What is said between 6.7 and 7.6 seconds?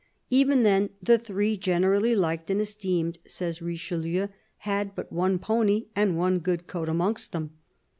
amongst them.